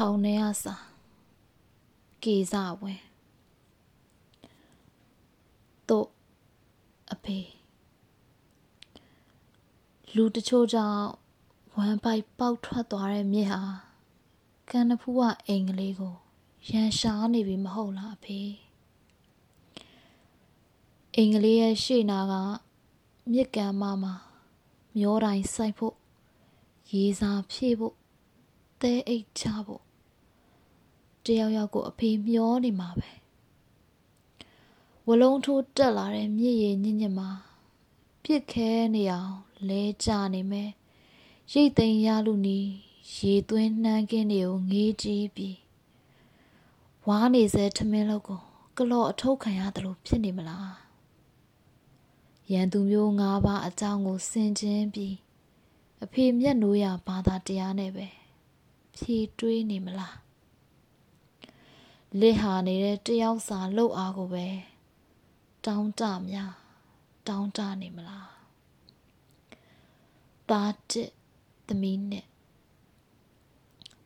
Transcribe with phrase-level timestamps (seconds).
[0.00, 0.74] ထောင်ထဲအစာ
[2.22, 3.02] ကေစဝင်
[5.88, 6.08] တို့
[7.12, 7.38] အဖေ
[10.14, 11.04] လူတချို့ကြောင့်
[11.76, 13.62] ဝမ်းပိုက်ပေါက်ထွက်သွားတဲ့မြစ်ဟာ
[14.70, 16.14] ကန်နဖူးကအိမ်ကလေးကို
[16.68, 18.40] ရန်ရှားနေပြီမဟုတ်လားအဖေ
[21.14, 22.34] အိမ်ကလေးရဲ့ရှေ့နာက
[23.32, 24.14] မြစ်ကန်မမှာ
[24.96, 25.94] မျောတိုင်းစိုက်ဖို့
[26.92, 27.94] ရေစာဖြည့်ဖို့
[28.80, 29.87] သဲအိတ်ချဖို့
[31.28, 33.10] တယောက်ယောက်ကိုအဖေမျောနေမှာပဲ
[35.06, 37.30] ဝလုံးထိုးတက်လာတဲ့မြစ်ရည်ညစ်ညစ်မှာ
[38.22, 39.34] ပြစ်ခဲနေအောင်
[39.68, 40.70] လဲကြနေမယ်
[41.52, 42.58] ရိတ်သိမ်းရလူနီ
[43.16, 45.56] ရေသွင်းနှမ်းကင်းတွေကိုငေးကြည့်ပြီး
[47.06, 48.40] ဝါးနေစေထမင်းလောက်ကို
[48.76, 50.72] ကလော့အထုတ်ခံရတယ်လို့ဖြစ်နေမလား
[52.52, 55.14] ရန်သူမျိုး၅ပါးအကြောင်းကိုစင်ချင်းပြီး
[56.04, 58.06] အဖေမျက်နှိုးရဘာသာတရားနဲ့ပဲ
[58.96, 60.27] ဖြေတွေးနေမလား
[62.20, 64.46] လက်ဟာနေတဲ့တယောက်စာလှုပ်အားကိုပဲ
[65.64, 66.52] တောင်းတများ
[67.28, 68.30] တောင်းတနေမလား
[70.50, 71.10] သားတစ်
[71.66, 72.26] သမီးနဲ့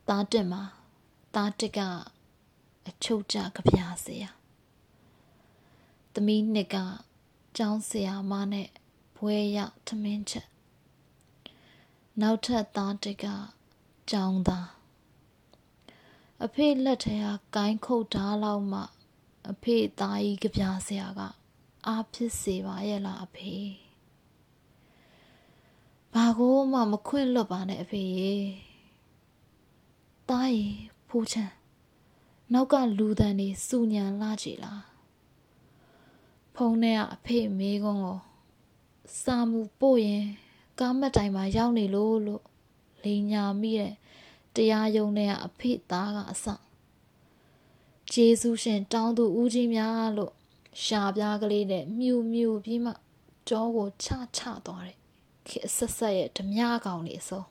[0.07, 0.63] သားတစ်မှာ
[1.35, 1.79] သားတစ်က
[2.87, 4.25] အချုပ်ကြကြပြားစေရ
[6.13, 6.77] သမီးနှစ်က
[7.57, 8.69] ကျောင်းဆရာမနဲ့
[9.17, 10.47] ဘွဲရောက်ထမင်းချက်
[12.21, 13.25] နောက်ထပ်သားတစ်က
[14.09, 14.67] ကျောင်းသား
[16.45, 18.81] အဖေလက်ထဲကကိုင်းခုတ်ဓားလောက်မှ
[19.51, 21.21] အဖေသားကြီးကြပြားဆရာက
[21.87, 23.53] အားဖြစ်စေပါရဲ့လားအဖေ
[26.13, 28.33] ဘာကိုမှမခွင့်လွတ်ပါနဲ့အဖေရေ
[30.29, 30.65] သားရီ
[31.07, 31.53] ဖူးချမ်း
[32.53, 34.83] နောက်ကလူတန်နေစူညံလာကြည်လား
[36.55, 38.19] ဖုန်းထဲကအဖေမေးကုန်းကို
[39.21, 40.25] စာမှုပို့ရင်
[40.79, 42.43] ကားမတိုင်မှာရောက်နေလို့လို့
[43.03, 43.93] လိန်ညာမိတဲ့
[44.55, 46.45] တရားယုံနဲ့ကအဖေသားကအစ
[48.11, 50.33] ဂျေစုရှင်တောင်းသူဦးကြီးများလို့
[50.83, 52.91] ရှာပြားကလေးနဲ့မြူမြူပြီးမှ
[53.49, 54.97] ကြောကိုချချသွားတယ်
[55.47, 57.41] ခေဆက်ဆက်ရဲ့ဓမြကောင်လေးအစုံ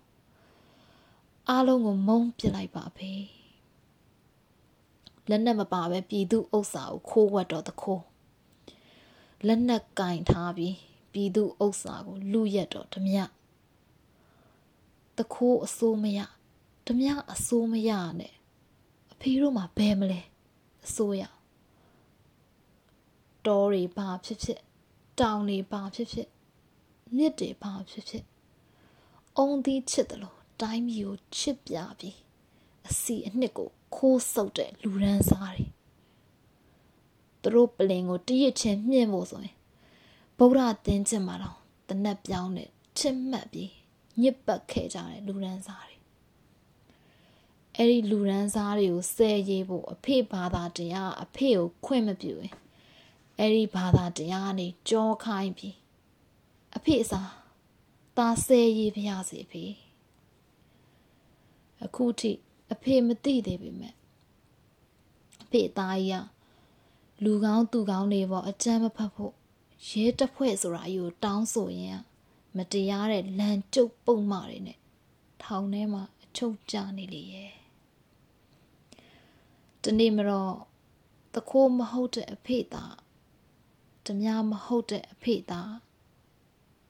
[1.48, 3.12] အားလုံးကိုမုံပစ်လိုက်ပါဖေ
[5.30, 8.02] လက်နဲ့မပါပဲပြည်သူဥစ္စာကိုခိုးဝတ်တော့တခိုး
[9.46, 10.74] လက်နဲ့ကင်ထားပြီး
[11.12, 13.18] ပြည်သူဥစ္စာကိုလူရက်တော့ဓမြ
[15.16, 16.20] တခိုးအစိုးမရ
[16.86, 18.34] ဓမြအစိုးမရနဲ့
[19.12, 20.20] အဖေတို့မှဘယ်မလဲ
[20.84, 21.22] အစိုးရ
[23.46, 24.60] တောတွေဘာဖြစ်ဖြစ်
[25.20, 26.28] တောင်တွေဘာဖြစ်ဖြစ်
[27.16, 28.24] မြစ်တွေဘာဖြစ်ဖြစ်
[29.36, 32.16] အုံသီးချစ်တယ်လို့တိုင်းပြည်ကိုချစ်ပြပြီး
[32.88, 35.66] အစီအနှစ်ကိုခိုးဆုပ်တဲ့လူရန်စားတွေ
[37.42, 39.56] သူတို့ပလင်ကိုတရစ်ချင်းမြင့်ဖို့ဆိုရင်
[40.38, 43.70] ဗုဒ္ဓသင်္ချင်မှာတော့တနက်ပြောင်းနဲ့ချစ်မှတ်ပြီး
[44.20, 45.96] ညစ်ပတ်ခဲ့ကြတဲ့လူရန်စားတွေ
[47.76, 52.54] အဲ့ဒီလူရန်စားတွေကိုဆဲရေးဖို့အဖေဘာသာတရားအဖေကိုခွင့်မပြုရင်
[53.38, 55.76] အဲ့ဒီဘာသာတရားကနေကြောခိုင်းပြီး
[56.76, 57.30] အဖေအစား
[58.16, 59.64] သားဆဲရေးဖျားစီအဖေ
[61.84, 62.32] အခုထိ
[62.72, 63.94] အဖေမသိသေးပေမဲ့
[65.42, 66.32] အဖေသားကြီးက
[67.24, 69.32] လူကောင်းသူကောင်းတွေပေါ်အကြမ်းမဖက်ဖို့
[69.88, 71.98] ရဲတပ်ဖွဲ့ဆိုတာအယူတောင်းဆိုရင်
[72.56, 74.78] မတရားတဲ့လန်ကျုပ်ပုံမှတွေနဲ့
[75.42, 77.61] ထောင်ထဲမှာအချုပ်ကျနေလေရဲ့
[79.84, 80.54] တနေ့မတော့
[81.34, 82.94] တခိုးမဟုတ်တဲ့အဖေသား
[84.06, 85.72] ဓမြမဟုတ်တဲ့အဖေသား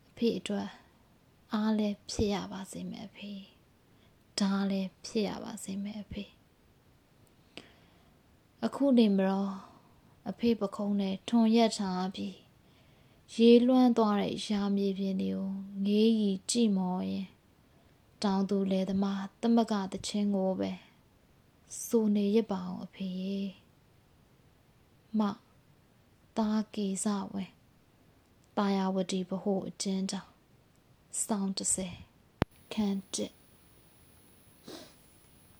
[0.08, 0.69] အဖေအတွက်
[1.52, 3.32] အားလည်းဖြစ်ရပါစေမယ်အဖေ
[4.38, 6.25] ဒါလည်းဖြစ်ရပါစေမယ်အဖေ
[8.64, 9.52] အခုနေမတော့
[10.31, 12.36] အဖေပခုံးနဲ့ထွန်ရက်ထားပြီး
[13.34, 15.50] ရေလွှမ်းသွားတဲ့ရာမြေပြင်တွေကို
[15.84, 17.26] ငေးရီကြည့်မော်ရင်
[18.22, 20.70] တောင်သူလေသမားတမကတချင်းကိုပဲ
[21.80, 23.10] စိုးနေရပါအောင်အဖေ
[25.18, 25.20] မ
[26.36, 27.44] တာကေစဝဲ
[28.56, 30.32] တာယာဝတီဘဟုအကျဉ်းကြောင့်
[31.24, 31.50] စောင်း
[32.16, 33.41] 30ခန်းတစ်